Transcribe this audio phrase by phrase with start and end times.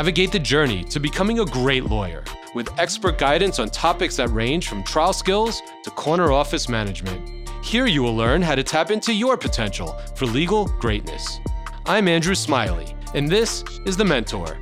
[0.00, 2.24] Navigate the journey to becoming a great lawyer
[2.54, 7.46] with expert guidance on topics that range from trial skills to corner office management.
[7.62, 11.38] Here you will learn how to tap into your potential for legal greatness.
[11.84, 14.56] I'm Andrew Smiley, and this is The Mentor,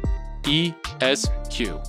[0.45, 1.87] ESQ.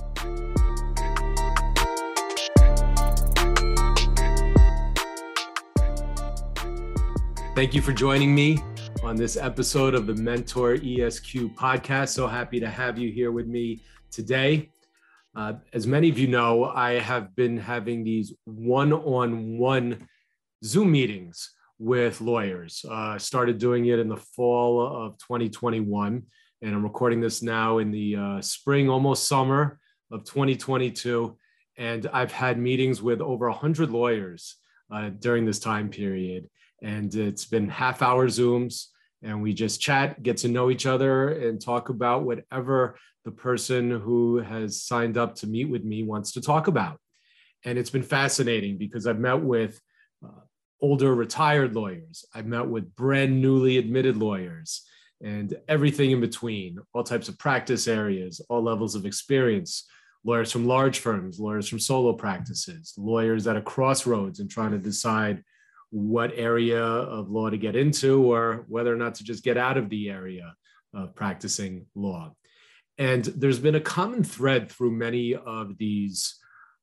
[7.56, 8.62] Thank you for joining me
[9.02, 12.10] on this episode of the Mentor ESQ podcast.
[12.10, 14.70] So happy to have you here with me today.
[15.34, 20.06] Uh, as many of you know, I have been having these one on one
[20.62, 22.84] Zoom meetings with lawyers.
[22.88, 26.22] Uh, started doing it in the fall of 2021,
[26.60, 31.36] and I'm recording this now in the uh, spring, almost summer of 2022.
[31.78, 34.56] And I've had meetings with over 100 lawyers
[34.92, 36.50] uh, during this time period.
[36.82, 38.86] And it's been half hour Zooms,
[39.22, 43.90] and we just chat, get to know each other, and talk about whatever the person
[43.90, 46.98] who has signed up to meet with me wants to talk about.
[47.64, 49.78] And it's been fascinating because I've met with
[50.24, 50.40] uh,
[50.80, 54.82] older retired lawyers, I've met with brand newly admitted lawyers,
[55.22, 59.86] and everything in between, all types of practice areas, all levels of experience.
[60.22, 64.78] Lawyers from large firms, lawyers from solo practices, lawyers at a crossroads and trying to
[64.78, 65.42] decide
[65.90, 69.76] what area of law to get into or whether or not to just get out
[69.76, 70.54] of the area
[70.94, 72.32] of practicing law.
[72.98, 76.38] And there's been a common thread through many of these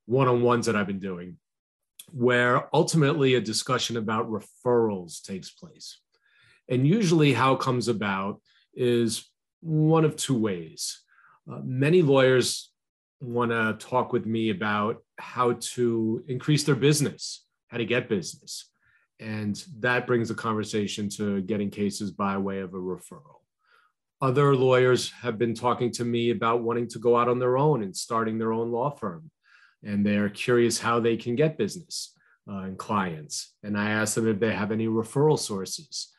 [0.06, 1.38] one on ones that I've been doing,
[2.12, 6.00] where ultimately a discussion about referrals takes place.
[6.70, 8.42] And usually, how it comes about
[8.74, 9.26] is
[9.62, 11.02] one of two ways.
[11.50, 12.72] Uh, many lawyers
[13.22, 18.70] want to talk with me about how to increase their business, how to get business.
[19.20, 23.42] And that brings the conversation to getting cases by way of a referral.
[24.22, 27.84] Other lawyers have been talking to me about wanting to go out on their own
[27.84, 29.30] and starting their own law firm.
[29.84, 32.14] And they're curious how they can get business
[32.50, 33.54] uh, and clients.
[33.64, 36.14] And I ask them if they have any referral sources.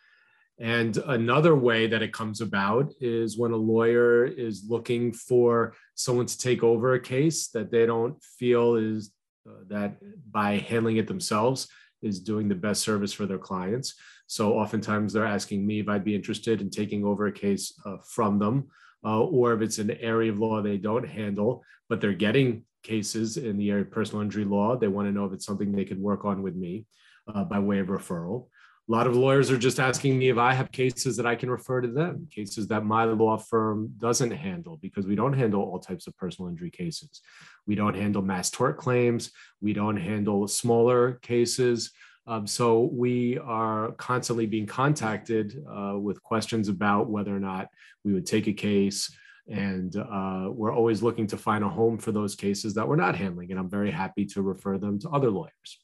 [0.61, 6.27] And another way that it comes about is when a lawyer is looking for someone
[6.27, 9.13] to take over a case that they don't feel is
[9.49, 9.97] uh, that
[10.31, 11.69] by handling it themselves,
[12.03, 13.95] is doing the best service for their clients.
[14.27, 17.97] So oftentimes they're asking me if I'd be interested in taking over a case uh,
[18.05, 18.69] from them,
[19.05, 23.37] uh, or if it's an area of law they don't handle, but they're getting cases
[23.37, 24.77] in the area of personal injury law.
[24.77, 26.87] They want to know if it's something they could work on with me
[27.33, 28.47] uh, by way of referral.
[28.89, 31.51] A lot of lawyers are just asking me if I have cases that I can
[31.51, 35.79] refer to them, cases that my law firm doesn't handle, because we don't handle all
[35.79, 37.21] types of personal injury cases.
[37.67, 39.31] We don't handle mass tort claims.
[39.61, 41.91] We don't handle smaller cases.
[42.27, 47.69] Um, so we are constantly being contacted uh, with questions about whether or not
[48.05, 49.15] we would take a case.
[49.49, 53.17] And uh, we're always looking to find a home for those cases that we're not
[53.17, 53.51] handling.
[53.51, 55.79] And I'm very happy to refer them to other lawyers.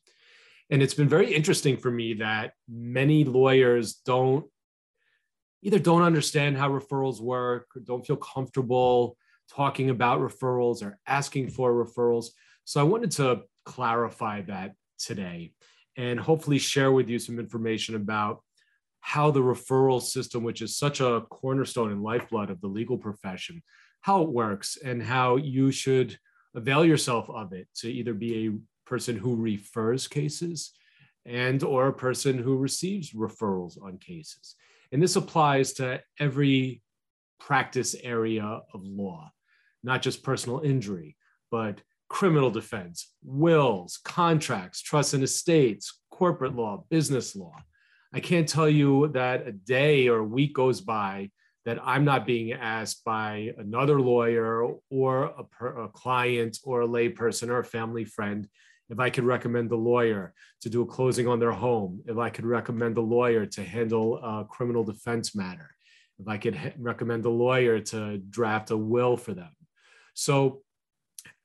[0.70, 4.46] And it's been very interesting for me that many lawyers don't
[5.62, 9.16] either don't understand how referrals work or don't feel comfortable
[9.50, 12.26] talking about referrals or asking for referrals.
[12.64, 15.52] So I wanted to clarify that today
[15.96, 18.42] and hopefully share with you some information about
[19.00, 23.62] how the referral system, which is such a cornerstone and lifeblood of the legal profession,
[24.00, 26.16] how it works and how you should
[26.54, 28.52] avail yourself of it to either be a
[28.86, 30.72] person who refers cases
[31.26, 34.56] and or a person who receives referrals on cases.
[34.92, 36.82] And this applies to every
[37.40, 39.32] practice area of law,
[39.82, 41.16] not just personal injury,
[41.50, 47.56] but criminal defense, wills, contracts, trusts and estates, corporate law, business law.
[48.12, 51.30] I can't tell you that a day or a week goes by
[51.64, 56.86] that I'm not being asked by another lawyer or a, per, a client or a
[56.86, 58.46] layperson or a family friend
[58.90, 62.30] if I could recommend the lawyer to do a closing on their home, if I
[62.30, 65.70] could recommend the lawyer to handle a criminal defense matter,
[66.18, 69.50] if I could recommend the lawyer to draft a will for them.
[70.14, 70.62] So,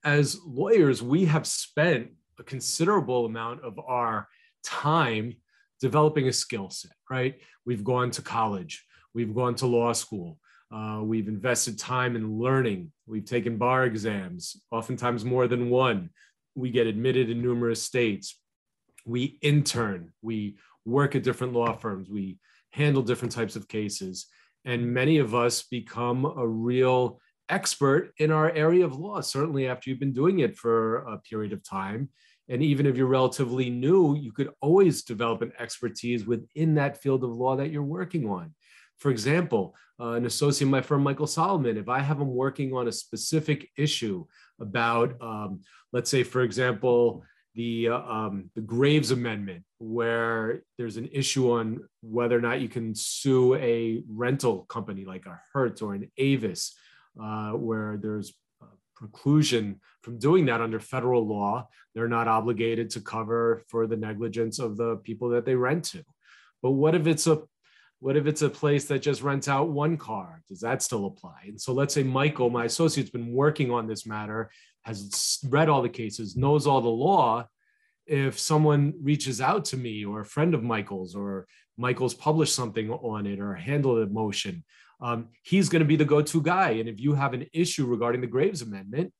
[0.03, 4.27] as lawyers, we have spent a considerable amount of our
[4.63, 5.33] time
[5.81, 7.35] developing a skill set, right?
[7.65, 10.39] We've gone to college, we've gone to law school,
[10.71, 12.91] uh, we've invested time in learning.
[13.07, 16.11] We've taken bar exams, oftentimes more than one
[16.59, 18.39] we get admitted in numerous states.
[19.05, 22.37] We intern, we work at different law firms, we
[22.71, 24.27] handle different types of cases.
[24.65, 29.89] And many of us become a real expert in our area of law, certainly after
[29.89, 32.09] you've been doing it for a period of time.
[32.49, 37.23] And even if you're relatively new, you could always develop an expertise within that field
[37.23, 38.53] of law that you're working on.
[38.97, 42.73] For example, uh, an associate of my firm, Michael Solomon, if I have him working
[42.73, 44.25] on a specific issue
[44.59, 47.23] about, um, let's say, for example,
[47.55, 52.69] the uh, um, the Graves Amendment, where there's an issue on whether or not you
[52.69, 56.75] can sue a rental company like a Hertz or an Avis,
[57.21, 58.33] uh, where there's
[58.99, 61.67] preclusion from doing that under federal law.
[61.95, 66.03] They're not obligated to cover for the negligence of the people that they rent to.
[66.61, 67.41] But what if it's a
[68.01, 70.41] what if it's a place that just rents out one car?
[70.47, 71.43] Does that still apply?
[71.47, 74.51] And so let's say Michael, my associate's been working on this matter,
[74.89, 77.47] has read all the cases, knows all the law.
[78.05, 81.47] If someone reaches out to me or a friend of Michael's or
[81.77, 84.63] Michael's published something on it or handled a motion,
[85.01, 86.71] um, he's going to be the go-to guy.
[86.71, 89.13] And if you have an issue regarding the Graves Amendment,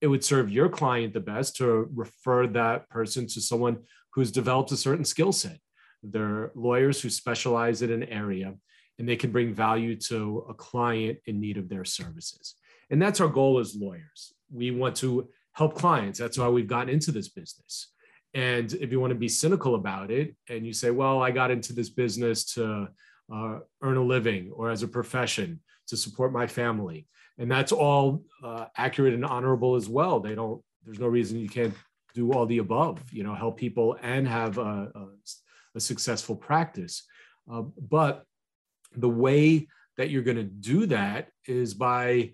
[0.00, 3.78] it would serve your client the best to refer that person to someone
[4.14, 5.58] who's developed a certain skill set.
[6.02, 8.54] They're lawyers who specialize in an area
[8.98, 12.56] and they can bring value to a client in need of their services.
[12.90, 14.34] And that's our goal as lawyers.
[14.52, 16.18] We want to help clients.
[16.18, 17.88] That's why we've gotten into this business.
[18.34, 21.50] And if you want to be cynical about it and you say, well, I got
[21.50, 22.88] into this business to
[23.32, 27.06] uh, earn a living or as a profession to support my family.
[27.38, 30.20] And that's all uh, accurate and honorable as well.
[30.20, 31.74] They don't, there's no reason you can't
[32.14, 35.06] do all the above, you know, help people and have a, a,
[35.74, 37.06] a successful practice.
[37.50, 38.24] Uh, but
[38.96, 42.32] the way that you're going to do that is by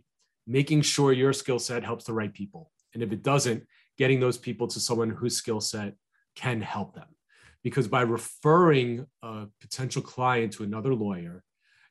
[0.49, 2.73] making sure your skill set helps the right people.
[2.95, 3.65] And if it doesn't,
[3.99, 5.95] getting those people to someone whose skill set
[6.35, 7.07] can help them
[7.63, 11.45] because by referring a potential client to another lawyer,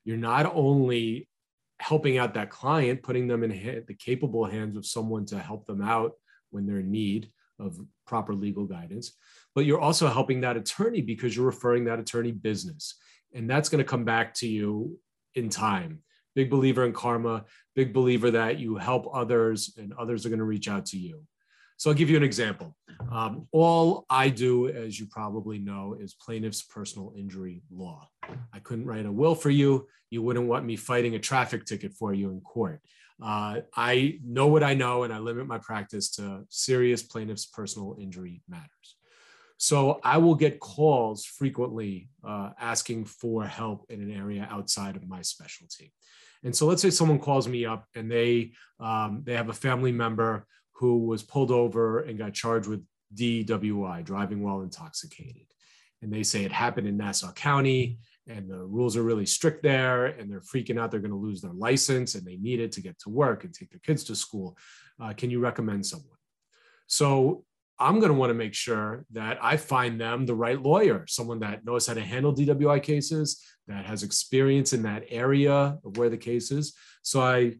[0.04, 1.30] you're not only
[1.80, 3.51] helping out that client, putting them in
[3.88, 6.13] the capable hands of someone to help them out
[6.50, 9.13] when they're in need of proper legal guidance,
[9.54, 12.95] but you're also helping that attorney because you're referring that attorney business.
[13.33, 14.98] And that's going to come back to you
[15.36, 16.00] in time.
[16.37, 17.45] Big believer in karma,
[17.75, 21.23] big believer that you help others and others are going to reach out to you.
[21.77, 22.75] So I'll give you an example.
[23.11, 28.07] Um, all I do, as you probably know, is plaintiff's personal injury law.
[28.53, 29.87] I couldn't write a will for you.
[30.11, 32.81] You wouldn't want me fighting a traffic ticket for you in court.
[33.19, 37.97] Uh, I know what I know, and I limit my practice to serious plaintiff's personal
[37.99, 38.97] injury matters.
[39.57, 45.07] So I will get calls frequently uh, asking for help in an area outside of
[45.07, 45.93] my specialty.
[46.43, 49.91] And so let's say someone calls me up and they um, they have a family
[49.91, 52.85] member who was pulled over and got charged with
[53.15, 55.45] DWI, driving while intoxicated.
[56.01, 57.97] And they say it happened in Nassau County
[58.27, 61.41] and the rules are really strict there and they're freaking out they're going to lose
[61.41, 64.15] their license and they need it to get to work and take their kids to
[64.15, 64.57] school.
[65.01, 66.17] Uh, can you recommend someone?
[66.85, 67.45] So
[67.79, 71.39] I'm going to want to make sure that I find them the right lawyer, someone
[71.41, 76.09] that knows how to handle DWI cases, that has experience in that area of where
[76.09, 76.74] the case is.
[77.03, 77.56] So I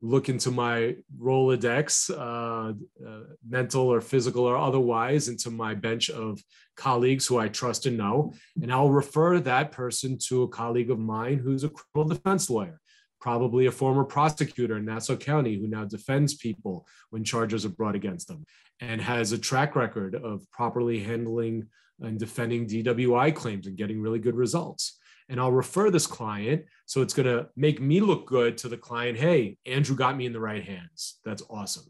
[0.00, 2.72] look into my Rolodex, uh,
[3.06, 6.40] uh, mental or physical or otherwise, into my bench of
[6.76, 8.32] colleagues who I trust and know,
[8.62, 12.80] and I'll refer that person to a colleague of mine who's a criminal defense lawyer,
[13.20, 17.96] probably a former prosecutor in Nassau County who now defends people when charges are brought
[17.96, 18.44] against them,
[18.80, 21.66] and has a track record of properly handling
[22.00, 26.64] and defending DWI claims and getting really good results and I'll refer this client.
[26.86, 29.18] So it's going to make me look good to the client.
[29.18, 31.18] Hey, Andrew got me in the right hands.
[31.24, 31.84] That's awesome.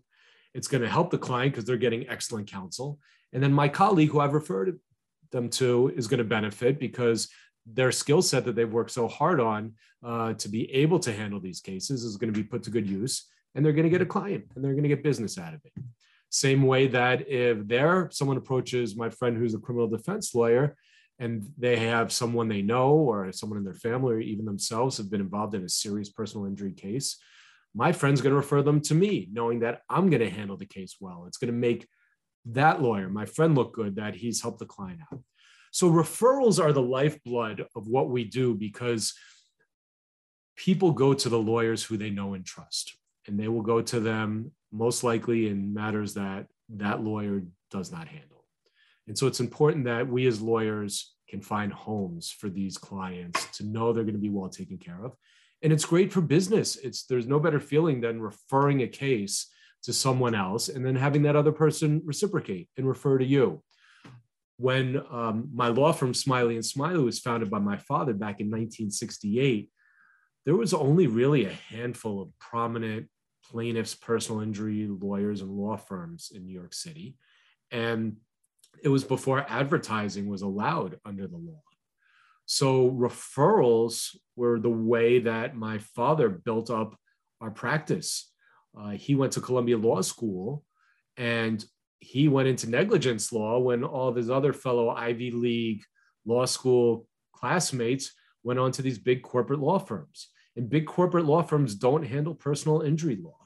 [0.55, 2.99] It's going to help the client because they're getting excellent counsel.
[3.33, 4.81] And then my colleague who I've referred
[5.31, 7.29] them to is going to benefit because
[7.67, 11.39] their skill set that they've worked so hard on uh, to be able to handle
[11.39, 13.27] these cases is going to be put to good use.
[13.55, 15.61] And they're going to get a client and they're going to get business out of
[15.65, 15.73] it.
[16.31, 20.77] Same way that if there someone approaches my friend who's a criminal defense lawyer
[21.19, 25.11] and they have someone they know or someone in their family or even themselves have
[25.11, 27.17] been involved in a serious personal injury case,
[27.75, 30.67] my friend's going to refer them to me, knowing that I'm going to handle the
[30.67, 31.25] case well.
[31.27, 31.89] It's going to make
[32.47, 35.21] that lawyer, my friend, look good that he's helped the client out.
[35.71, 39.15] So referrals are the lifeblood of what we do because
[40.57, 44.01] people go to the lawyers who they know and trust, and they will go to
[44.01, 46.47] them most likely in matters that
[46.77, 48.45] that lawyer does not handle.
[49.07, 53.65] And so it's important that we as lawyers can find homes for these clients to
[53.65, 55.15] know they're going to be well taken care of.
[55.63, 56.77] And it's great for business.
[56.77, 59.51] It's there's no better feeling than referring a case
[59.85, 63.63] to someone else and then having that other person reciprocate and refer to you.
[64.57, 68.47] When um, my law firm Smiley and Smiley was founded by my father back in
[68.47, 69.71] 1968,
[70.45, 73.09] there was only really a handful of prominent
[73.51, 77.17] plaintiffs, personal injury lawyers, and law firms in New York City.
[77.71, 78.17] And
[78.83, 81.63] it was before advertising was allowed under the law.
[82.47, 86.97] So referrals were the way that my father built up
[87.41, 88.33] our practice.
[88.79, 90.65] Uh, he went to Columbia Law School
[91.17, 91.65] and
[92.01, 95.83] he went into negligence law when all of his other fellow Ivy League
[96.25, 98.13] law school classmates
[98.43, 100.29] went on to these big corporate law firms.
[100.57, 103.38] And big corporate law firms don't handle personal injury law.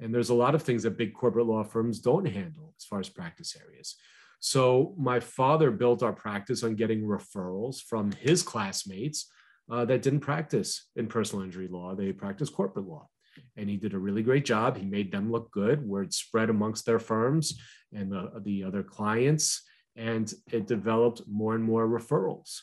[0.00, 3.00] And there's a lot of things that big corporate law firms don't handle as far
[3.00, 3.96] as practice areas.
[4.40, 9.30] So my father built our practice on getting referrals from his classmates
[9.70, 11.94] uh, that didn't practice in personal injury law.
[11.94, 13.08] They practiced corporate law.
[13.56, 14.76] And he did a really great job.
[14.76, 15.86] He made them look good.
[15.86, 17.58] Word spread amongst their firms
[17.92, 19.62] and the, the other clients.
[19.96, 22.60] And it developed more and more referrals.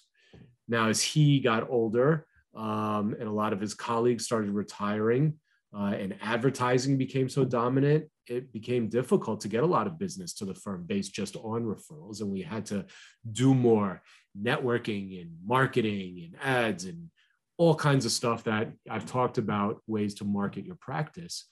[0.67, 5.39] Now, as he got older um, and a lot of his colleagues started retiring,
[5.75, 10.33] uh, and advertising became so dominant, it became difficult to get a lot of business
[10.33, 12.21] to the firm based just on referrals.
[12.21, 12.85] And we had to
[13.31, 14.01] do more
[14.39, 17.09] networking and marketing and ads and
[17.57, 21.47] all kinds of stuff that I've talked about ways to market your practice.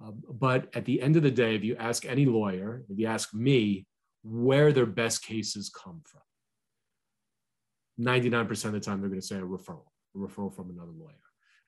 [0.00, 3.06] Um, but at the end of the day, if you ask any lawyer, if you
[3.06, 3.86] ask me
[4.22, 6.20] where their best cases come from,
[8.00, 11.14] 99% of the time they're going to say a referral, a referral from another lawyer.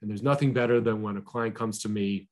[0.00, 2.28] And there's nothing better than when a client comes to me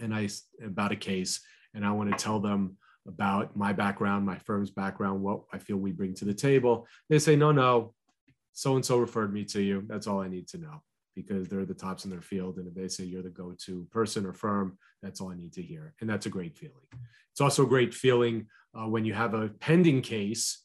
[0.00, 0.28] and I
[0.64, 1.40] about a case
[1.74, 5.76] and I want to tell them about my background, my firm's background, what I feel
[5.76, 6.86] we bring to the table.
[7.08, 7.94] They say, no, no,
[8.52, 9.84] so and so referred me to you.
[9.86, 10.82] That's all I need to know
[11.14, 12.56] because they're the tops in their field.
[12.56, 15.52] And if they say you're the go to person or firm, that's all I need
[15.54, 15.94] to hear.
[16.00, 16.86] And that's a great feeling.
[17.30, 20.62] It's also a great feeling uh, when you have a pending case.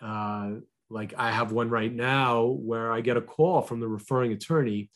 [0.00, 0.52] Uh,
[0.90, 4.90] like I have one right now where I get a call from the referring attorney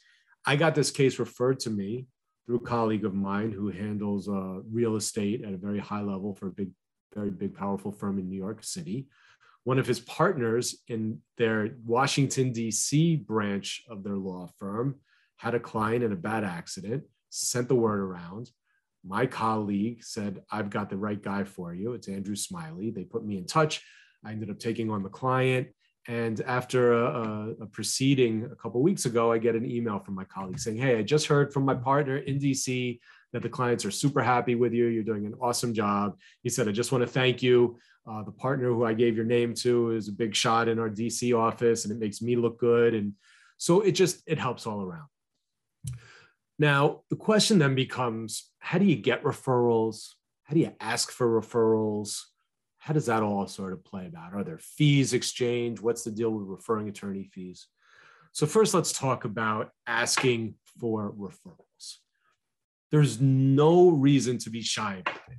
[0.47, 2.07] I got this case referred to me
[2.47, 6.35] through a colleague of mine who handles uh, real estate at a very high level
[6.35, 6.71] for a big,
[7.13, 9.09] very big, powerful firm in New York City.
[9.65, 13.17] One of his partners in their Washington, D.C.
[13.17, 15.01] branch of their law firm
[15.39, 18.49] had a client in a bad accident, sent the word around.
[19.05, 21.95] My colleague said, I've got the right guy for you.
[21.95, 22.91] It's Andrew Smiley.
[22.91, 23.83] They put me in touch.
[24.25, 25.69] I ended up taking on the client.
[26.09, 30.25] And after a, a, proceeding a couple weeks ago, I get an email from my
[30.25, 33.01] colleague saying, Hey, I just heard from my partner in DC
[33.33, 34.87] that the clients are super happy with you.
[34.87, 36.17] You're doing an awesome job.
[36.43, 37.77] He said, I just want to thank you.
[38.09, 40.89] Uh, the partner who I gave your name to is a big shot in our
[40.89, 42.95] DC office and it makes me look good.
[42.95, 43.15] And
[43.59, 45.09] so it just, it helps all around.
[46.59, 50.13] Now, the question then becomes how do you get referrals?
[50.45, 52.23] How do you ask for referrals?
[52.87, 54.33] How does that all sort of play about?
[54.33, 55.83] Are there fees exchanged?
[55.83, 57.67] What's the deal with referring attorney fees?
[58.31, 61.97] So, first, let's talk about asking for referrals.
[62.93, 65.39] There's no reason to be shy about it.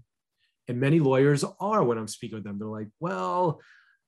[0.68, 2.60] And many lawyers are when I'm speaking with them.
[2.60, 3.62] They're like, well,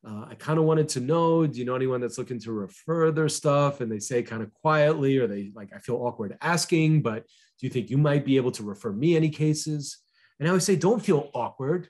[0.05, 3.09] uh, I kind of wanted to know, do you know anyone that's looking to refer
[3.09, 3.79] their stuff?
[3.79, 7.23] And they say kind of quietly, or they like, I feel awkward asking, but
[7.57, 9.97] do you think you might be able to refer me any cases?
[10.39, 11.87] And I always say, don't feel awkward.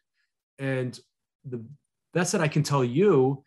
[0.60, 1.00] And
[1.46, 1.64] the
[2.14, 3.44] best that I can tell you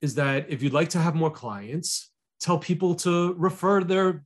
[0.00, 2.10] is that if you'd like to have more clients,
[2.40, 4.24] tell people to refer their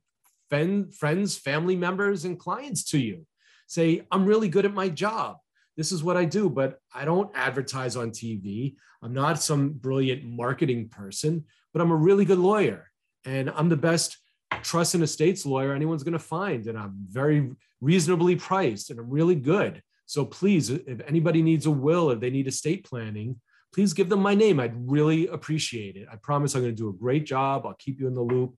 [0.49, 3.25] friends, family members, and clients to you.
[3.67, 5.37] Say, I'm really good at my job.
[5.77, 8.75] This is what I do, but I don't advertise on TV.
[9.01, 12.91] I'm not some brilliant marketing person, but I'm a really good lawyer.
[13.25, 14.17] And I'm the best
[14.63, 16.65] trust and estates lawyer anyone's going to find.
[16.67, 19.81] And I'm very reasonably priced and I'm really good.
[20.09, 23.39] So please, if anybody needs a will, if they need estate planning,
[23.71, 24.59] please give them my name.
[24.59, 26.07] I'd really appreciate it.
[26.11, 27.67] I promise I'm going to do a great job.
[27.67, 28.55] I'll keep you in the loop.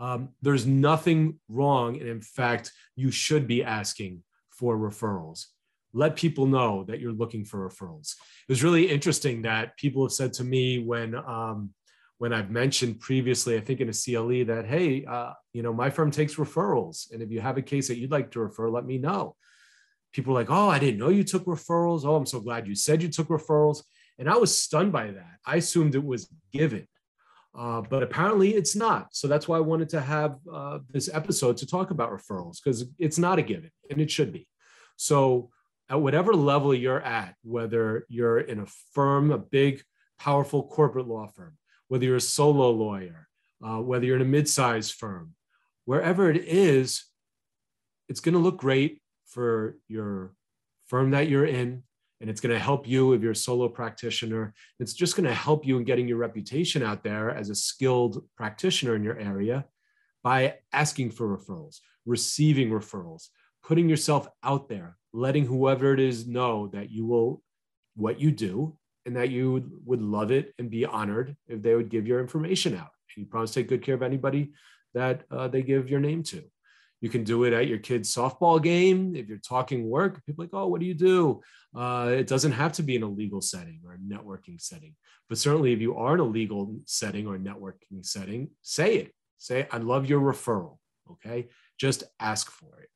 [0.00, 2.00] Um, there's nothing wrong.
[2.00, 5.48] And in fact, you should be asking for referrals.
[5.92, 8.14] Let people know that you're looking for referrals.
[8.48, 11.74] It was really interesting that people have said to me when, um,
[12.16, 15.90] when I've mentioned previously, I think in a CLE that, hey, uh, you know, my
[15.90, 17.12] firm takes referrals.
[17.12, 19.36] And if you have a case that you'd like to refer, let me know
[20.12, 22.04] people like, oh, I didn't know you took referrals.
[22.04, 23.82] Oh, I'm so glad you said you took referrals.
[24.18, 25.38] And I was stunned by that.
[25.44, 26.88] I assumed it was given,
[27.54, 29.14] uh, but apparently it's not.
[29.14, 32.84] So that's why I wanted to have uh, this episode to talk about referrals because
[32.98, 34.48] it's not a given and it should be.
[34.96, 35.50] So
[35.88, 39.82] at whatever level you're at, whether you're in a firm, a big,
[40.18, 41.56] powerful corporate law firm,
[41.88, 43.28] whether you're a solo lawyer,
[43.62, 45.34] uh, whether you're in a mid-sized firm,
[45.84, 47.04] wherever it is,
[48.08, 50.34] it's going to look great for your
[50.86, 51.82] firm that you're in
[52.20, 55.34] and it's going to help you if you're a solo practitioner it's just going to
[55.34, 59.64] help you in getting your reputation out there as a skilled practitioner in your area
[60.22, 63.28] by asking for referrals receiving referrals
[63.62, 67.42] putting yourself out there letting whoever it is know that you will
[67.96, 71.88] what you do and that you would love it and be honored if they would
[71.88, 74.52] give your information out And You promise to take good care of anybody
[74.94, 76.42] that uh, they give your name to.
[77.00, 79.14] You can do it at your kid's softball game.
[79.14, 81.42] If you're talking work, people like, oh, what do you do?
[81.74, 84.94] Uh, it doesn't have to be in a legal setting or a networking setting.
[85.28, 89.12] But certainly, if you are in a legal setting or networking setting, say it.
[89.38, 90.78] Say, I love your referral.
[91.10, 91.48] Okay.
[91.78, 92.88] Just ask for it.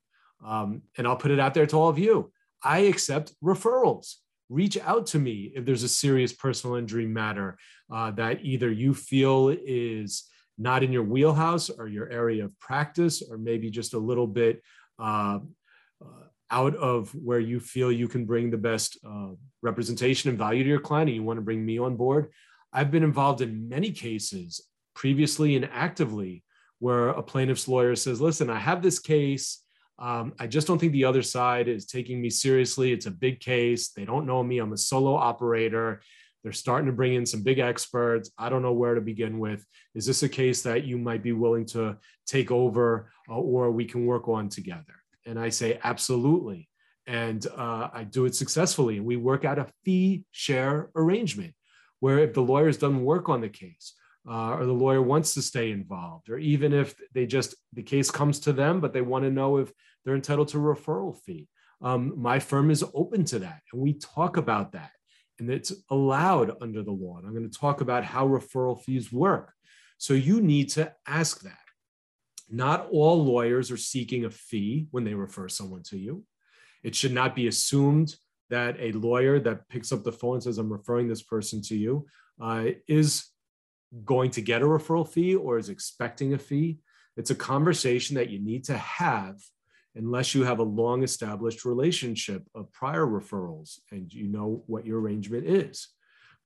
[0.45, 2.33] Um, and I'll put it out there to all of you.
[2.62, 4.14] I accept referrals.
[4.49, 7.59] Reach out to me if there's a serious personal injury matter
[7.92, 10.25] uh, that either you feel is
[10.61, 14.62] not in your wheelhouse or your area of practice, or maybe just a little bit
[14.99, 15.38] uh,
[16.02, 19.31] uh, out of where you feel you can bring the best uh,
[19.62, 22.31] representation and value to your client, and you want to bring me on board.
[22.73, 24.62] I've been involved in many cases
[24.95, 26.45] previously and actively
[26.79, 29.62] where a plaintiff's lawyer says, Listen, I have this case.
[29.99, 32.93] Um, I just don't think the other side is taking me seriously.
[32.93, 33.90] It's a big case.
[33.90, 34.59] They don't know me.
[34.59, 36.00] I'm a solo operator.
[36.42, 38.30] They're starting to bring in some big experts.
[38.38, 39.64] I don't know where to begin with.
[39.94, 43.85] Is this a case that you might be willing to take over uh, or we
[43.85, 44.94] can work on together?
[45.26, 46.68] And I say, absolutely.
[47.06, 48.97] And uh, I do it successfully.
[48.97, 51.54] And we work out a fee share arrangement
[51.99, 53.94] where if the lawyer's done work on the case,
[54.28, 58.11] uh, or the lawyer wants to stay involved, or even if they just the case
[58.11, 59.73] comes to them, but they want to know if
[60.04, 61.49] they're entitled to a referral fee.
[61.82, 64.90] Um, my firm is open to that, and we talk about that
[65.40, 67.18] and it's allowed under the law.
[67.18, 69.52] And I'm going to talk about how referral fees work.
[69.99, 71.56] So you need to ask that.
[72.50, 76.25] Not all lawyers are seeking a fee when they refer someone to you.
[76.82, 78.14] It should not be assumed
[78.50, 81.76] that a lawyer that picks up the phone and says, I'm referring this person to
[81.76, 82.06] you,
[82.40, 83.26] uh, is
[84.04, 86.78] going to get a referral fee or is expecting a fee.
[87.16, 89.40] It's a conversation that you need to have
[89.94, 95.00] unless you have a long established relationship of prior referrals and you know what your
[95.00, 95.88] arrangement is.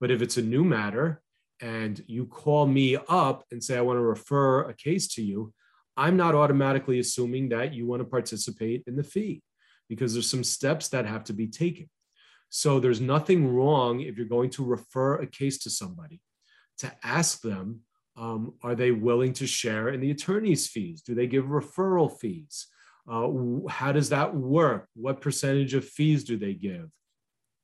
[0.00, 1.22] But if it's a new matter
[1.60, 5.52] and you call me up and say, I want to refer a case to you,
[5.96, 9.42] I'm not automatically assuming that you want to participate in the fee
[9.88, 11.88] because there's some steps that have to be taken.
[12.48, 16.20] So there's nothing wrong if you're going to refer a case to somebody
[16.78, 17.80] to ask them,
[18.16, 21.02] um, are they willing to share in the attorney's fees?
[21.02, 22.68] Do they give referral fees?
[23.10, 23.28] Uh,
[23.68, 24.88] how does that work?
[24.94, 26.88] What percentage of fees do they give?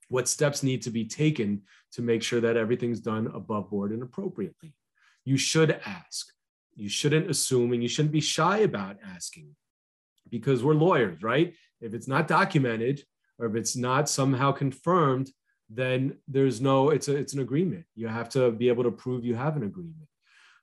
[0.09, 4.03] What steps need to be taken to make sure that everything's done above board and
[4.03, 4.75] appropriately?
[5.25, 6.27] You should ask.
[6.75, 9.55] You shouldn't assume and you shouldn't be shy about asking
[10.31, 11.55] because we're lawyers, right?
[11.81, 13.03] If it's not documented
[13.39, 15.31] or if it's not somehow confirmed,
[15.69, 17.85] then there's no, it's, a, it's an agreement.
[17.95, 20.09] You have to be able to prove you have an agreement.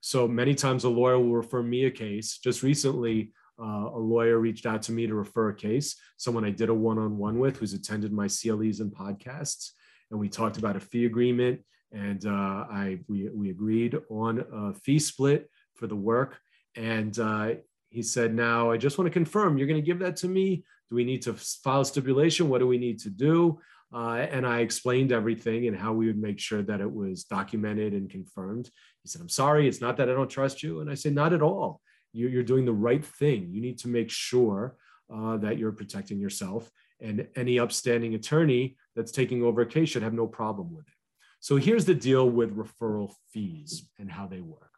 [0.01, 2.37] So many times a lawyer will refer me a case.
[2.37, 3.31] Just recently,
[3.61, 6.73] uh, a lawyer reached out to me to refer a case, someone I did a
[6.73, 9.71] one on one with who's attended my CLEs and podcasts.
[10.11, 11.61] And we talked about a fee agreement.
[11.91, 12.29] And uh,
[12.69, 16.37] I we, we agreed on a fee split for the work.
[16.75, 17.55] And uh,
[17.89, 20.63] he said, Now I just want to confirm you're going to give that to me.
[20.89, 22.49] Do we need to file a stipulation?
[22.49, 23.59] What do we need to do?
[23.93, 27.93] Uh, and I explained everything and how we would make sure that it was documented
[27.93, 28.69] and confirmed.
[29.01, 30.81] He said, I'm sorry, it's not that I don't trust you.
[30.81, 31.81] And I said, Not at all
[32.13, 33.49] you're, you're doing the right thing.
[33.51, 34.77] You need to make sure
[35.13, 36.69] uh, that you're protecting yourself.
[36.99, 40.93] And any upstanding attorney that's taking over a case should have no problem with it.
[41.39, 44.71] So here's the deal with referral fees and how they work.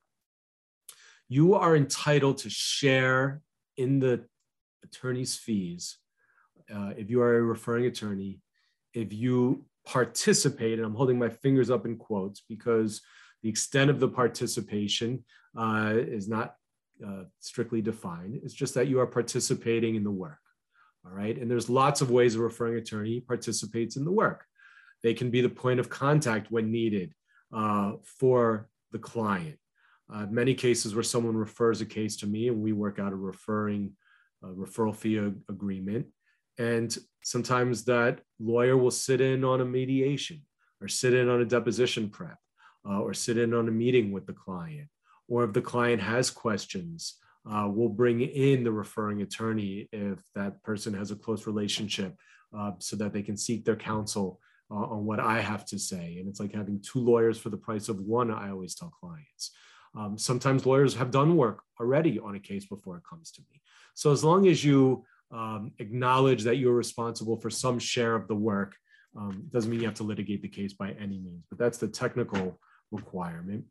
[1.29, 3.41] You are entitled to share
[3.77, 4.25] in the
[4.83, 5.97] attorney's fees
[6.73, 8.39] uh, if you are a referring attorney,
[8.93, 13.01] if you participate, and I'm holding my fingers up in quotes because
[13.41, 15.23] the extent of the participation
[15.57, 16.55] uh, is not
[17.05, 18.39] uh, strictly defined.
[18.43, 20.39] It's just that you are participating in the work.
[21.05, 21.37] All right.
[21.37, 24.45] And there's lots of ways a referring attorney participates in the work.
[25.01, 27.13] They can be the point of contact when needed
[27.55, 29.57] uh, for the client.
[30.13, 33.15] Uh, many cases where someone refers a case to me and we work out a
[33.15, 33.93] referring
[34.43, 36.07] referral fee agreement.
[36.57, 40.41] And sometimes that lawyer will sit in on a mediation
[40.81, 42.37] or sit in on a deposition prep
[42.89, 44.89] uh, or sit in on a meeting with the client
[45.29, 47.15] or if the client has questions,
[47.49, 52.15] uh, we'll bring in the referring attorney if that person has a close relationship
[52.57, 54.39] uh, so that they can seek their counsel
[54.71, 56.17] uh, on what I have to say.
[56.19, 59.51] And it's like having two lawyers for the price of one, I always tell clients.
[59.95, 63.61] Um, sometimes lawyers have done work already on a case before it comes to me.
[63.95, 68.35] So as long as you um, acknowledge that you're responsible for some share of the
[68.35, 68.75] work,
[69.17, 71.79] um, it doesn't mean you have to litigate the case by any means, but that's
[71.79, 72.59] the technical
[72.91, 73.65] requirement.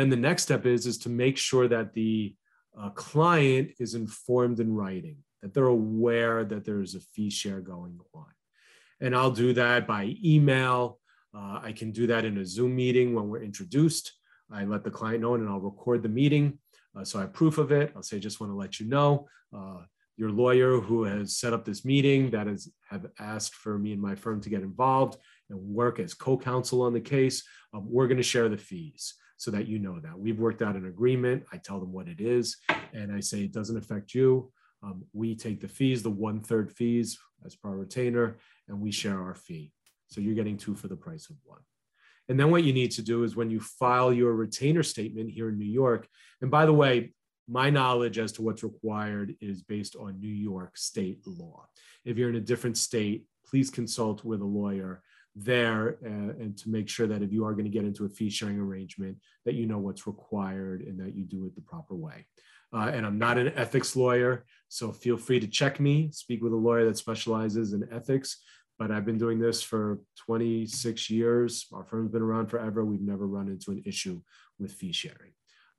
[0.00, 2.34] Then the next step is, is to make sure that the
[2.78, 7.98] uh, client is informed in writing, that they're aware that there's a fee share going
[8.14, 8.24] on.
[9.02, 10.98] And I'll do that by email.
[11.36, 14.14] Uh, I can do that in a Zoom meeting when we're introduced.
[14.50, 16.58] I let the client know and I'll record the meeting.
[16.96, 17.92] Uh, so I have proof of it.
[17.94, 19.82] I'll say, just want to let you know, uh,
[20.16, 24.00] your lawyer who has set up this meeting that has have asked for me and
[24.00, 25.18] my firm to get involved
[25.50, 27.42] and work as co-counsel on the case.
[27.74, 30.76] Um, we're going to share the fees so that you know that we've worked out
[30.76, 31.42] an agreement.
[31.50, 32.58] I tell them what it is,
[32.92, 34.52] and I say it doesn't affect you.
[34.82, 38.36] Um, we take the fees, the one third fees as per retainer,
[38.68, 39.72] and we share our fee.
[40.08, 41.60] So you're getting two for the price of one.
[42.28, 45.48] And then what you need to do is when you file your retainer statement here
[45.48, 46.06] in New York,
[46.42, 47.14] and by the way,
[47.48, 51.66] my knowledge as to what's required is based on New York state law.
[52.04, 55.02] If you're in a different state, please consult with a lawyer
[55.44, 58.08] there uh, and to make sure that if you are going to get into a
[58.08, 61.94] fee sharing arrangement that you know what's required and that you do it the proper
[61.94, 62.26] way.
[62.72, 66.52] Uh, and i'm not an ethics lawyer so feel free to check me speak with
[66.52, 68.44] a lawyer that specializes in ethics
[68.78, 69.98] but i've been doing this for
[70.30, 71.66] 26 years.
[71.72, 72.84] Our firm's been around forever.
[72.84, 74.20] We've never run into an issue
[74.58, 75.32] with fee sharing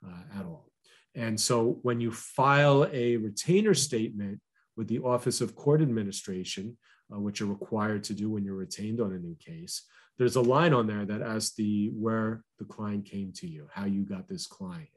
[0.06, 0.68] uh, at all.
[1.14, 4.40] And so when you file a retainer statement
[4.76, 6.76] with the office of court administration
[7.12, 9.82] uh, which are required to do when you're retained on a new case,
[10.18, 13.84] there's a line on there that asks the where the client came to you, how
[13.84, 14.88] you got this client.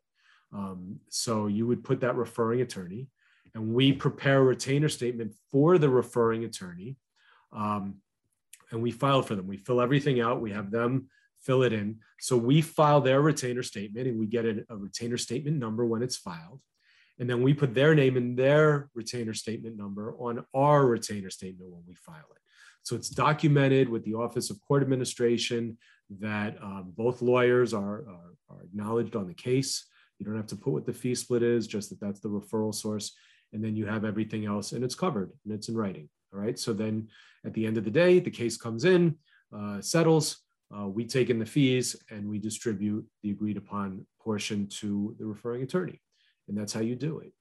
[0.53, 3.07] Um, so you would put that referring attorney,
[3.53, 6.97] and we prepare a retainer statement for the referring attorney,
[7.51, 7.95] um,
[8.71, 9.47] and we file for them.
[9.47, 10.41] We fill everything out.
[10.41, 11.09] We have them
[11.41, 11.99] fill it in.
[12.19, 16.01] So we file their retainer statement, and we get a, a retainer statement number when
[16.01, 16.59] it's filed.
[17.19, 21.71] And then we put their name and their retainer statement number on our retainer statement
[21.71, 22.41] when we file it.
[22.83, 25.77] So it's documented with the Office of Court Administration
[26.19, 29.85] that um, both lawyers are, are, are, acknowledged on the case.
[30.19, 32.75] You don't have to put what the fee split is, just that that's the referral
[32.75, 33.15] source.
[33.53, 36.09] And then you have everything else and it's covered and it's in writing.
[36.33, 36.59] All right.
[36.59, 37.07] So then
[37.45, 39.15] at the end of the day, the case comes in,
[39.55, 40.37] uh, settles,
[40.75, 45.25] uh, we take in the fees and we distribute the agreed upon portion to the
[45.25, 46.01] referring attorney
[46.47, 47.31] and that's how you do it.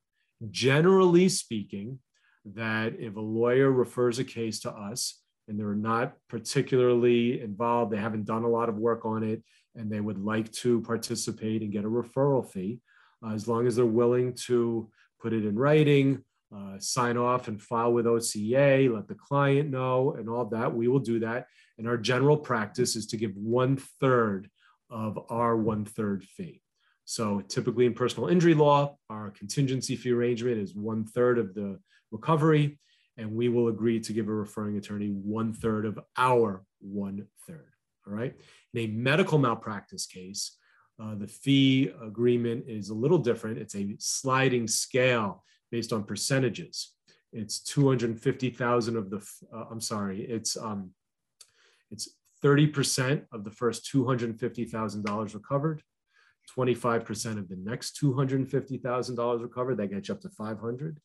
[0.50, 1.98] Generally speaking,
[2.44, 7.98] that if a lawyer refers a case to us and they're not particularly involved, they
[7.98, 9.42] haven't done a lot of work on it,
[9.74, 12.80] and they would like to participate and get a referral fee,
[13.24, 14.90] uh, as long as they're willing to
[15.20, 16.22] put it in writing,
[16.54, 20.88] uh, sign off and file with OCA, let the client know, and all that, we
[20.88, 21.46] will do that.
[21.78, 24.48] And our general practice is to give one third
[24.88, 26.62] of our one third fee.
[27.04, 31.78] So typically in personal injury law, our contingency fee arrangement is one third of the
[32.10, 32.78] recovery,
[33.16, 37.68] and we will agree to give a referring attorney one third of our one third.
[38.06, 38.34] All right.
[38.72, 40.56] In a medical malpractice case,
[41.02, 43.58] uh, the fee agreement is a little different.
[43.58, 46.92] It's a sliding scale based on percentages.
[47.32, 50.90] It's 250,000 of the, uh, I'm sorry, it's, um,
[51.90, 52.08] it's
[52.44, 55.82] 30% of the first $250,000 recovered.
[56.56, 61.00] 25% of the next $250,000 recovered, that gets you up to 500.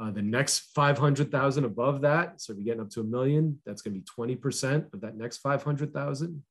[0.00, 3.82] Uh, the next 500,000 above that, so if you're getting up to a million, that's
[3.82, 6.42] going to be 20% of that next 500,000.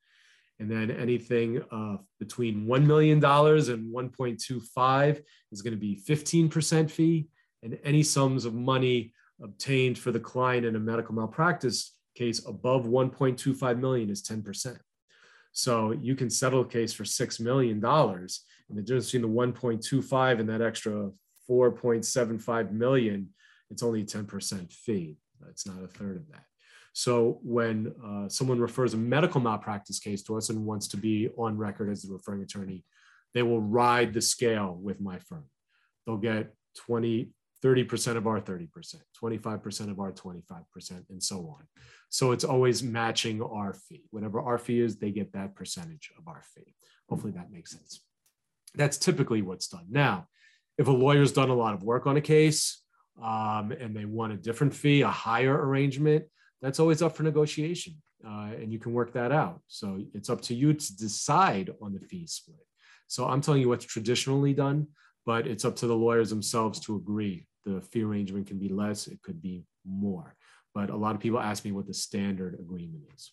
[0.60, 7.28] And then anything uh, between $1 million and 1.25 is going to be 15% fee.
[7.63, 12.86] And any sums of money obtained for the client in a medical malpractice case above
[12.86, 14.78] 1.25 million is 10%.
[15.51, 17.83] So you can settle a case for $6 million.
[17.83, 21.12] And the difference between the 1.25 and that extra
[21.49, 23.29] 4.75 million,
[23.69, 25.17] it's only a 10% fee.
[25.49, 26.43] It's not a third of that.
[26.93, 31.29] So when uh, someone refers a medical malpractice case to us and wants to be
[31.38, 32.83] on record as the referring attorney,
[33.33, 35.45] they will ride the scale with my firm.
[36.05, 37.31] They'll get 20,
[37.63, 41.67] 30% of our 30%, 25% of our 25%, and so on.
[42.10, 44.04] So it's always matching our fee.
[44.12, 46.74] Whatever our fee is, they get that percentage of our fee.
[47.10, 48.02] Hopefully that makes sense.
[48.76, 49.86] That's typically what's done.
[49.89, 50.28] Now,
[50.78, 52.82] if a lawyer's done a lot of work on a case
[53.22, 56.26] um, and they want a different fee, a higher arrangement,
[56.62, 57.95] that's always up for negotiation.
[58.26, 59.62] Uh, and you can work that out.
[59.67, 62.58] So it's up to you to decide on the fee split.
[63.08, 64.88] So I'm telling you what's traditionally done,
[65.26, 69.08] but it's up to the lawyers themselves to agree the fee arrangement can be less,
[69.08, 70.36] it could be more.
[70.74, 73.32] But a lot of people ask me what the standard agreement is.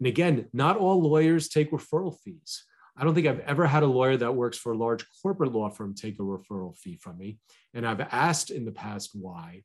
[0.00, 2.64] And again, not all lawyers take referral fees.
[2.96, 5.68] I don't think I've ever had a lawyer that works for a large corporate law
[5.68, 7.38] firm take a referral fee from me.
[7.74, 9.62] And I've asked in the past why.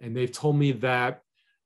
[0.00, 1.20] And they've told me that,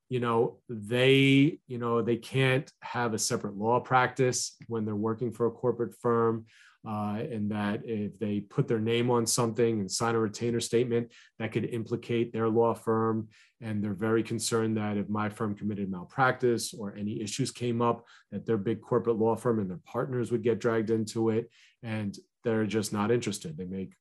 [0.09, 5.31] you know, they, you know, they can't have a separate law practice when they're working
[5.31, 6.45] for a corporate firm
[6.87, 11.11] uh, and that if they put their name on something and sign a retainer statement,
[11.39, 13.27] that could implicate their law firm.
[13.59, 18.05] And they're very concerned that if my firm committed malpractice or any issues came up,
[18.31, 21.49] that their big corporate law firm and their partners would get dragged into it.
[21.83, 23.57] and they're just not interested.
[23.57, 23.93] They make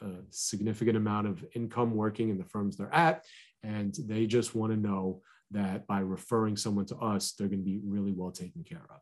[0.00, 3.24] a significant amount of income working in the firms they're at,
[3.62, 7.64] and they just want to know that by referring someone to us, they're going to
[7.64, 9.00] be really well taken care of.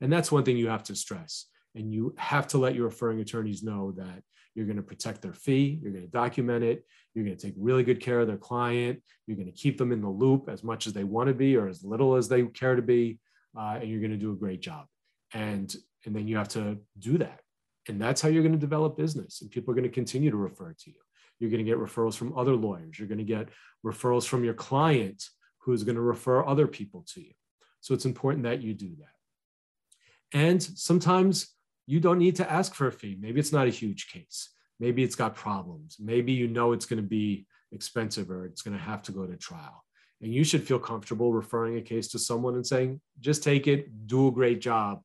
[0.00, 1.46] And that's one thing you have to stress.
[1.78, 4.22] And you have to let your referring attorneys know that
[4.54, 7.54] you're going to protect their fee, you're going to document it, you're going to take
[7.56, 10.64] really good care of their client, you're going to keep them in the loop as
[10.64, 13.20] much as they want to be or as little as they care to be,
[13.56, 14.86] uh, and you're going to do a great job.
[15.32, 17.40] And and then you have to do that.
[17.88, 19.40] And that's how you're going to develop business.
[19.40, 20.96] And people are going to continue to refer to you.
[21.38, 22.98] You're going to get referrals from other lawyers.
[22.98, 23.48] You're going to get
[23.84, 25.22] referrals from your client
[25.58, 27.32] who's going to refer other people to you.
[27.80, 30.38] So it's important that you do that.
[30.38, 31.54] And sometimes
[31.88, 33.16] you don't need to ask for a fee.
[33.18, 34.50] Maybe it's not a huge case.
[34.78, 35.96] Maybe it's got problems.
[35.98, 39.26] Maybe you know it's going to be expensive or it's going to have to go
[39.26, 39.82] to trial.
[40.20, 44.06] And you should feel comfortable referring a case to someone and saying, just take it,
[44.06, 45.00] do a great job.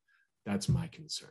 [0.46, 1.30] That's my concern.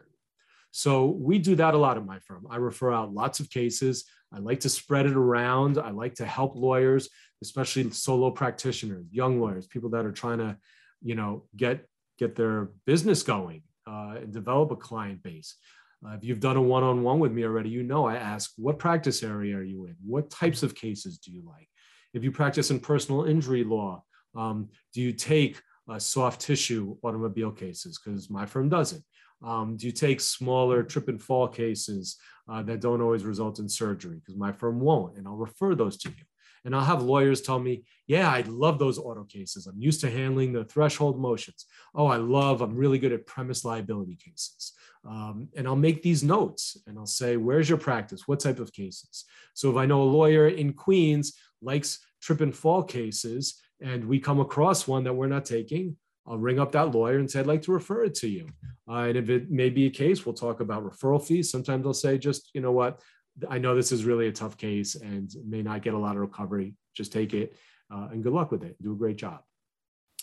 [0.70, 2.46] So we do that a lot at my firm.
[2.48, 4.06] I refer out lots of cases.
[4.32, 5.76] I like to spread it around.
[5.76, 7.10] I like to help lawyers,
[7.42, 10.56] especially solo practitioners, young lawyers, people that are trying to,
[11.02, 11.86] you know, get
[12.18, 15.56] get their business going uh, and develop a client base.
[16.04, 19.22] Uh, if you've done a one-on-one with me already, you know I ask, what practice
[19.22, 19.96] area are you in?
[20.04, 21.68] What types of cases do you like?
[22.12, 24.02] If you practice in personal injury law,
[24.34, 28.00] um, do you take uh, soft tissue automobile cases?
[28.02, 29.04] Because my firm doesn't.
[29.44, 32.16] Um, do you take smaller trip and fall cases
[32.48, 34.16] uh, that don't always result in surgery?
[34.16, 36.24] Because my firm won't, and I'll refer those to you.
[36.64, 39.66] And I'll have lawyers tell me, yeah, I love those auto cases.
[39.66, 41.66] I'm used to handling the threshold motions.
[41.94, 44.72] Oh, I love, I'm really good at premise liability cases.
[45.04, 48.28] Um, and I'll make these notes and I'll say, where's your practice?
[48.28, 49.24] What type of cases?
[49.54, 54.20] So if I know a lawyer in Queens likes trip and fall cases and we
[54.20, 57.46] come across one that we're not taking, I'll ring up that lawyer and say, I'd
[57.46, 58.46] like to refer it to you.
[58.88, 61.50] Uh, and if it may be a case, we'll talk about referral fees.
[61.50, 63.00] Sometimes they'll say, just, you know what,
[63.48, 66.22] I know this is really a tough case and may not get a lot of
[66.22, 66.74] recovery.
[66.94, 67.56] Just take it
[67.92, 68.76] uh, and good luck with it.
[68.82, 69.40] Do a great job.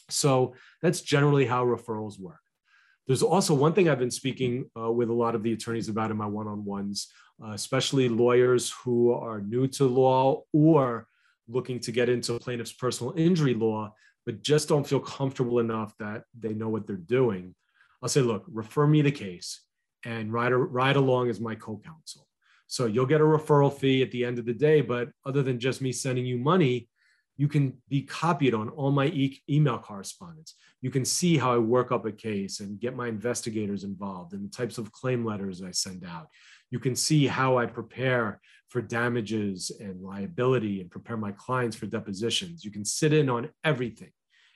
[0.09, 2.39] So that's generally how referrals work.
[3.07, 6.11] There's also one thing I've been speaking uh, with a lot of the attorneys about
[6.11, 7.11] in my one on ones,
[7.43, 11.07] uh, especially lawyers who are new to law or
[11.47, 13.91] looking to get into plaintiff's personal injury law,
[14.25, 17.55] but just don't feel comfortable enough that they know what they're doing.
[18.01, 19.61] I'll say, look, refer me the case
[20.05, 22.28] and ride, ride along as my co counsel.
[22.69, 24.81] So you'll get a referral fee at the end of the day.
[24.81, 26.87] But other than just me sending you money,
[27.35, 30.53] you can be copied on all my e- email correspondence.
[30.81, 34.45] You can see how I work up a case and get my investigators involved and
[34.45, 36.27] the types of claim letters I send out.
[36.69, 41.87] You can see how I prepare for damages and liability and prepare my clients for
[41.87, 42.63] depositions.
[42.63, 44.11] You can sit in on everything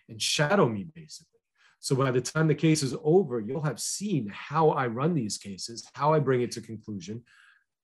[0.08, 1.40] and shadow me basically.
[1.80, 5.40] So by the time the case is over, you'll have seen how I run these
[5.40, 7.24] cases, how I bring it to conclusion,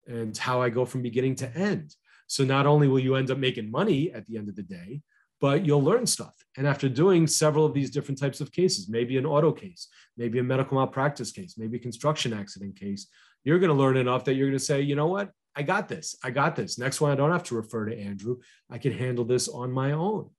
[0.10, 1.96] and how I go from beginning to end.
[2.28, 5.02] So not only will you end up making money at the end of the day,
[5.42, 6.34] but you'll learn stuff.
[6.58, 10.40] And after doing several of these different types of cases, maybe an auto case, maybe
[10.40, 13.08] a medical malpractice case, maybe a construction accident case,
[13.46, 15.32] you're going to learn enough that you're going to say, you know what?
[15.56, 16.16] I got this.
[16.24, 16.78] I got this.
[16.78, 18.38] Next one, I don't have to refer to Andrew.
[18.70, 20.30] I can handle this on my own.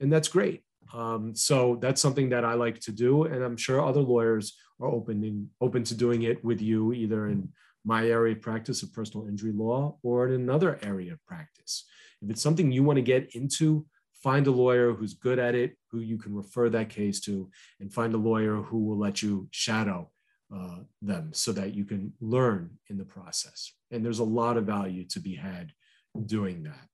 [0.00, 0.62] And that's great.
[0.94, 3.24] Um, so that's something that I like to do.
[3.24, 7.28] And I'm sure other lawyers are open in, open to doing it with you, either
[7.28, 7.50] in
[7.86, 11.84] my area of practice of personal injury law or in another area of practice.
[12.20, 15.76] If it's something you want to get into, find a lawyer who's good at it,
[15.92, 19.46] who you can refer that case to, and find a lawyer who will let you
[19.52, 20.10] shadow
[20.54, 23.72] uh, them so that you can learn in the process.
[23.92, 25.72] And there's a lot of value to be had
[26.26, 26.88] doing that.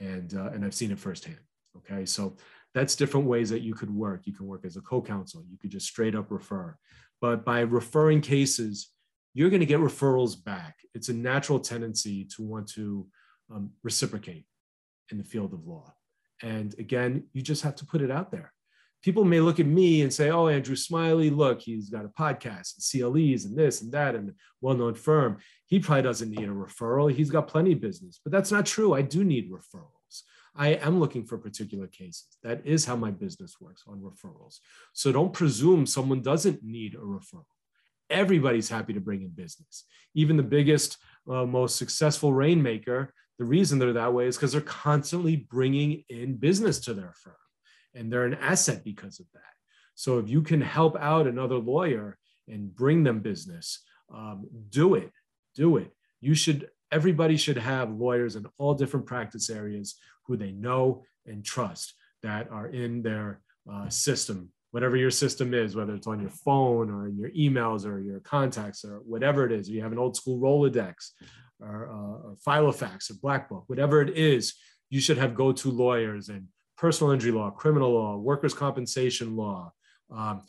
[0.00, 1.38] And, uh, and I've seen it firsthand.
[1.76, 2.06] Okay.
[2.06, 2.36] So
[2.74, 4.22] that's different ways that you could work.
[4.24, 6.76] You can work as a co counsel, you could just straight up refer.
[7.20, 8.88] But by referring cases,
[9.34, 10.76] you're going to get referrals back.
[10.94, 13.06] It's a natural tendency to want to
[13.52, 14.44] um, reciprocate
[15.10, 15.94] in the field of law.
[16.42, 18.52] And again, you just have to put it out there.
[19.02, 22.74] People may look at me and say, Oh, Andrew Smiley, look, he's got a podcast
[22.74, 25.38] and CLEs and this and that and a well known firm.
[25.66, 27.12] He probably doesn't need a referral.
[27.12, 28.20] He's got plenty of business.
[28.22, 28.92] But that's not true.
[28.92, 30.22] I do need referrals.
[30.54, 32.26] I am looking for particular cases.
[32.42, 34.58] That is how my business works on referrals.
[34.92, 37.46] So don't presume someone doesn't need a referral
[38.10, 39.84] everybody's happy to bring in business.
[40.14, 40.98] Even the biggest,
[41.30, 46.36] uh, most successful rainmaker, the reason they're that way is because they're constantly bringing in
[46.36, 47.34] business to their firm
[47.94, 49.42] and they're an asset because of that.
[49.94, 52.18] So if you can help out another lawyer
[52.48, 53.80] and bring them business,
[54.12, 55.12] um, do it,
[55.54, 55.90] do it.
[56.20, 59.96] You should, everybody should have lawyers in all different practice areas
[60.26, 65.74] who they know and trust that are in their uh, system whatever your system is,
[65.74, 69.52] whether it's on your phone or in your emails or your contacts or whatever it
[69.52, 71.10] is, or you have an old school Rolodex
[71.60, 74.54] or, uh, or Filofax or Black Book, whatever it is,
[74.88, 79.72] you should have go to lawyers and personal injury law, criminal law, workers' compensation law,
[80.10, 80.42] um,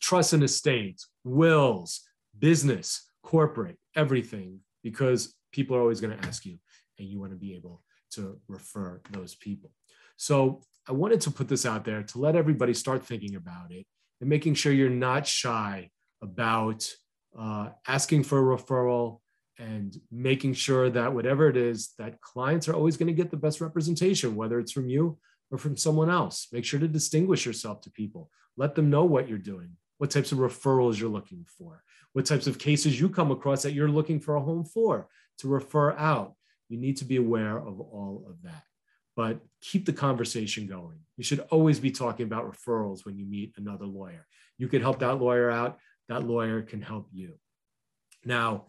[0.00, 2.00] trust and estates, wills,
[2.38, 6.58] business, corporate, everything, because people are always going to ask you
[6.98, 9.70] and you want to be able to refer those people.
[10.16, 13.86] So I wanted to put this out there to let everybody start thinking about it
[14.20, 15.90] and making sure you're not shy
[16.22, 16.88] about
[17.38, 19.20] uh, asking for a referral
[19.58, 23.36] and making sure that whatever it is that clients are always going to get the
[23.36, 25.18] best representation whether it's from you
[25.50, 26.48] or from someone else.
[26.52, 28.30] Make sure to distinguish yourself to people.
[28.56, 32.46] Let them know what you're doing what types of referrals you're looking for what types
[32.46, 36.34] of cases you come across that you're looking for a home for to refer out.
[36.68, 38.62] You need to be aware of all of that
[39.16, 40.98] but keep the conversation going.
[41.16, 44.26] You should always be talking about referrals when you meet another lawyer.
[44.58, 47.34] You can help that lawyer out, that lawyer can help you.
[48.24, 48.66] Now,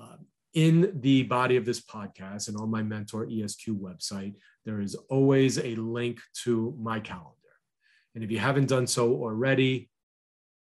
[0.00, 0.16] uh,
[0.54, 5.58] in the body of this podcast and on my Mentor ESQ website, there is always
[5.58, 7.32] a link to my calendar.
[8.14, 9.90] And if you haven't done so already,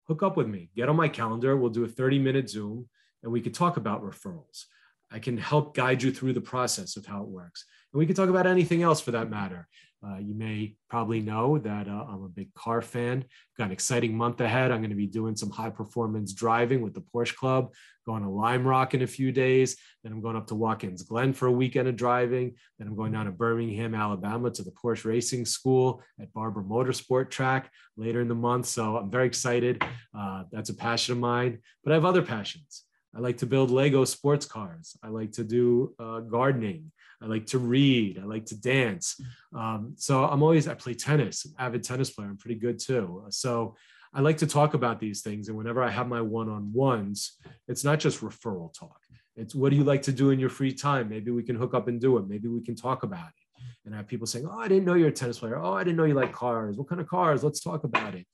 [0.07, 1.57] hook up with me, get on my calendar.
[1.57, 2.87] We'll do a 30 minute Zoom
[3.23, 4.65] and we could talk about referrals.
[5.11, 7.65] I can help guide you through the process of how it works.
[7.93, 9.67] And we can talk about anything else for that matter.
[10.05, 13.25] Uh, you may probably know that uh, I'm a big car fan.
[13.57, 14.71] Got an exciting month ahead.
[14.71, 17.73] I'm going to be doing some high performance driving with the Porsche Club,
[18.05, 19.75] going to Lime Rock in a few days.
[20.03, 22.55] Then I'm going up to Watkins Glen for a weekend of driving.
[22.77, 27.29] Then I'm going down to Birmingham, Alabama to the Porsche Racing School at Barber Motorsport
[27.29, 28.67] Track later in the month.
[28.67, 29.83] So I'm very excited.
[30.17, 32.85] Uh, that's a passion of mine, but I have other passions.
[33.13, 34.95] I like to build Lego sports cars.
[35.03, 36.91] I like to do uh, gardening.
[37.21, 38.19] I like to read.
[38.19, 39.19] I like to dance.
[39.55, 42.29] Um, so I'm always, I play tennis, avid tennis player.
[42.29, 43.23] I'm pretty good too.
[43.29, 43.75] So
[44.13, 45.49] I like to talk about these things.
[45.49, 47.33] And whenever I have my one on ones,
[47.67, 48.99] it's not just referral talk.
[49.35, 51.09] It's what do you like to do in your free time?
[51.09, 52.27] Maybe we can hook up and do it.
[52.27, 53.63] Maybe we can talk about it.
[53.85, 55.57] And I have people saying, Oh, I didn't know you're a tennis player.
[55.57, 56.77] Oh, I didn't know you like cars.
[56.77, 57.43] What kind of cars?
[57.43, 58.25] Let's talk about it.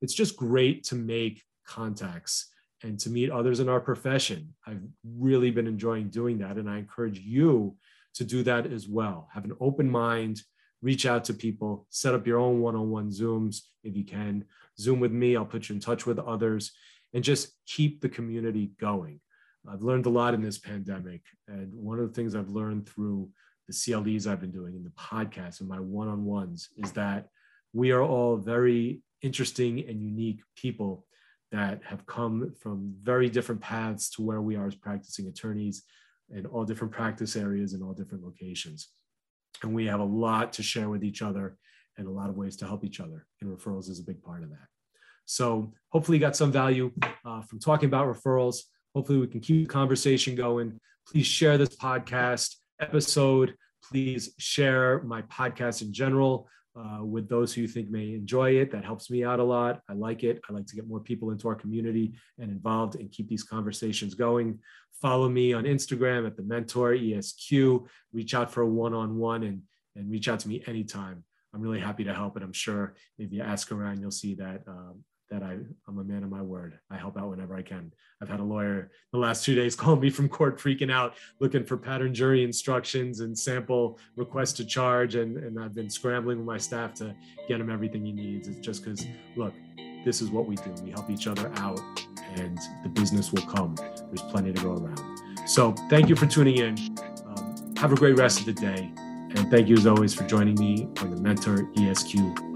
[0.00, 2.50] It's just great to make contacts
[2.82, 4.54] and to meet others in our profession.
[4.66, 6.56] I've really been enjoying doing that.
[6.56, 7.76] And I encourage you
[8.14, 9.28] to do that as well.
[9.32, 10.42] Have an open mind,
[10.82, 14.44] reach out to people, set up your own one on one Zooms if you can.
[14.78, 16.72] Zoom with me, I'll put you in touch with others,
[17.12, 19.20] and just keep the community going.
[19.70, 21.22] I've learned a lot in this pandemic.
[21.48, 23.30] And one of the things I've learned through
[23.66, 27.28] the CLEs I've been doing and the podcast and my one on ones is that
[27.72, 31.06] we are all very interesting and unique people
[31.50, 35.82] that have come from very different paths to where we are as practicing attorneys
[36.30, 38.88] in all different practice areas in all different locations.
[39.62, 41.56] And we have a lot to share with each other
[41.96, 43.26] and a lot of ways to help each other.
[43.40, 44.66] And referrals is a big part of that.
[45.26, 46.92] So hopefully you got some value
[47.24, 48.58] uh, from talking about referrals.
[48.94, 50.78] Hopefully we can keep the conversation going.
[51.06, 53.54] Please share this podcast episode.
[53.82, 58.70] Please share my podcast in general uh, with those who you think may enjoy it.
[58.72, 59.80] That helps me out a lot.
[59.88, 60.40] I like it.
[60.48, 64.14] I like to get more people into our community and involved and keep these conversations
[64.14, 64.58] going.
[65.00, 67.86] Follow me on Instagram at the Mentor ESQ.
[68.12, 69.62] Reach out for a one-on-one and
[69.96, 71.24] and reach out to me anytime.
[71.54, 74.62] I'm really happy to help, and I'm sure if you ask around, you'll see that
[74.66, 75.56] um, that I,
[75.88, 76.78] I'm a man of my word.
[76.90, 77.92] I help out whenever I can.
[78.22, 81.64] I've had a lawyer the last two days call me from court freaking out, looking
[81.64, 85.14] for pattern jury instructions and sample request to charge.
[85.14, 87.14] And, and I've been scrambling with my staff to
[87.48, 88.48] get him everything he needs.
[88.48, 89.06] It's just because,
[89.36, 89.54] look,
[90.04, 90.74] this is what we do.
[90.82, 91.80] We help each other out
[92.36, 93.74] and the business will come.
[93.76, 95.00] There's plenty to go around.
[95.46, 96.76] So thank you for tuning in.
[97.26, 98.92] Um, have a great rest of the day.
[99.36, 102.53] And thank you as always for joining me on the Mentor ESQ